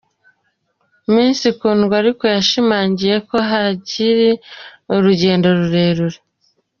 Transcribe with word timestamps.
Miss 1.11 1.41
Kundwa 1.59 1.95
ariko 2.01 2.23
yashimangiye 2.35 3.15
ko 3.29 3.35
hakiri 3.49 4.29
urugendo 4.95 5.47
rurerure. 5.59 6.19